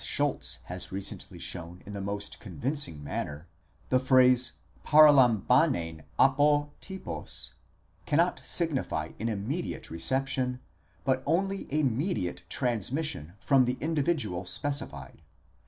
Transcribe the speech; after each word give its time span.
633 0.03 0.15
Schulz 0.15 0.59
has 0.63 0.91
recently 0.91 1.37
shown 1.37 1.83
in 1.85 1.93
the 1.93 2.01
most 2.01 2.39
convincing 2.39 3.03
manner,* 3.03 3.47
the 3.89 3.99
phrase 3.99 4.53
παραλαμβάνειν 4.83 6.03
ἀπό 6.17 6.71
τινος 6.81 7.51
Cannot 8.07 8.39
signify 8.43 9.11
an 9.19 9.29
immediate 9.29 9.91
reception, 9.91 10.59
but 11.03 11.21
only 11.27 11.71
a 11.71 11.83
mediate 11.83 12.41
transmission 12.49 13.33
from 13.37 13.65
the 13.65 13.77
individual 13.79 14.43
specified. 14.43 15.21